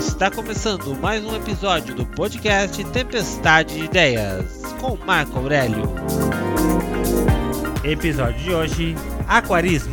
[0.00, 5.82] Está começando mais um episódio do podcast Tempestade de Ideias com Marco Aurélio.
[7.84, 8.94] Episódio de hoje:
[9.28, 9.92] Aquarismo.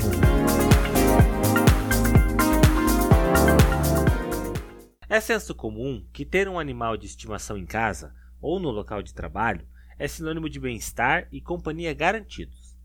[5.10, 9.14] É senso comum que ter um animal de estimação em casa ou no local de
[9.14, 9.68] trabalho
[10.00, 12.78] é sinônimo de bem-estar e companhia garantidos.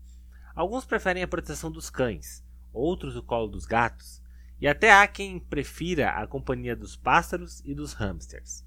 [0.53, 2.43] Alguns preferem a proteção dos cães,
[2.73, 4.21] outros o colo dos gatos,
[4.59, 8.65] e até há quem prefira a companhia dos pássaros e dos hamsters.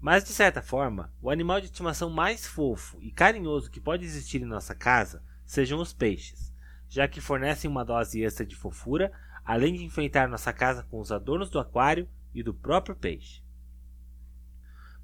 [0.00, 4.42] Mas, de certa forma, o animal de estimação mais fofo e carinhoso que pode existir
[4.42, 6.52] em nossa casa sejam os peixes,
[6.88, 9.12] já que fornecem uma dose extra de fofura,
[9.44, 13.42] além de enfeitar nossa casa com os adornos do aquário e do próprio peixe.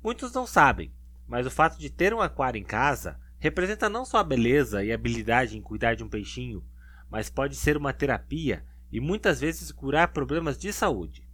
[0.02, 0.92] Muitos não sabem,
[1.26, 4.92] mas o fato de ter um aquário em casa representa não só a beleza e
[4.92, 6.64] habilidade em cuidar de um peixinho,
[7.10, 11.28] mas pode ser uma terapia e muitas vezes curar problemas de saúde.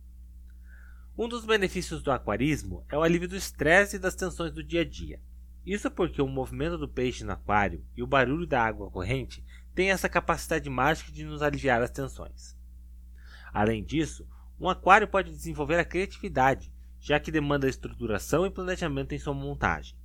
[1.16, 4.80] Um dos benefícios do aquarismo é o alívio do estresse e das tensões do dia
[4.80, 5.20] a dia.
[5.64, 9.90] Isso porque o movimento do peixe no aquário e o barulho da água corrente têm
[9.90, 12.56] essa capacidade mágica de nos aliviar as tensões.
[13.52, 14.26] Além disso,
[14.60, 19.96] um aquário pode desenvolver a criatividade, já que demanda estruturação e planejamento em sua montagem.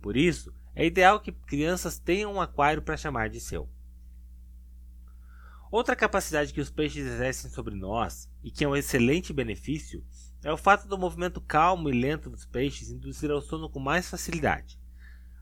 [0.00, 3.68] Por isso, é ideal que crianças tenham um aquário para chamar de seu.
[5.70, 10.02] Outra capacidade que os peixes exercem sobre nós, e que é um excelente benefício,
[10.42, 14.08] é o fato do movimento calmo e lento dos peixes induzir ao sono com mais
[14.08, 14.80] facilidade.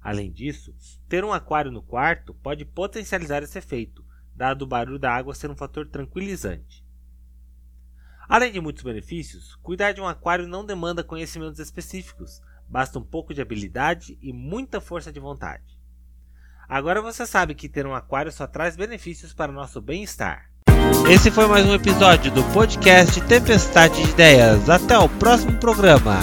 [0.03, 0.75] Além disso,
[1.09, 4.05] ter um aquário no quarto pode potencializar esse efeito,
[4.35, 6.85] dado o barulho da água ser um fator tranquilizante.
[8.29, 13.33] Além de muitos benefícios, cuidar de um aquário não demanda conhecimentos específicos, basta um pouco
[13.33, 15.76] de habilidade e muita força de vontade.
[16.69, 20.47] Agora você sabe que ter um aquário só traz benefícios para o nosso bem-estar.
[21.08, 24.69] Esse foi mais um episódio do podcast Tempestade de Ideias.
[24.69, 26.19] Até o próximo programa.